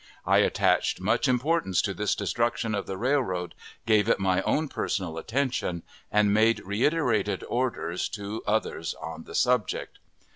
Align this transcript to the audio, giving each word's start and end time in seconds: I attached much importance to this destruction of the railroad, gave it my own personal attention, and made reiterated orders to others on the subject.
I 0.25 0.39
attached 0.39 0.99
much 0.99 1.27
importance 1.27 1.79
to 1.83 1.93
this 1.93 2.15
destruction 2.15 2.73
of 2.73 2.87
the 2.87 2.97
railroad, 2.97 3.53
gave 3.85 4.09
it 4.09 4.19
my 4.19 4.41
own 4.41 4.67
personal 4.67 5.19
attention, 5.19 5.83
and 6.11 6.33
made 6.33 6.59
reiterated 6.61 7.43
orders 7.47 8.09
to 8.17 8.41
others 8.47 8.95
on 8.95 9.25
the 9.25 9.35
subject. 9.35 9.99